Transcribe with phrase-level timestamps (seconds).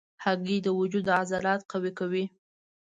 [0.23, 2.25] هګۍ د وجود عضلات قوي کوي.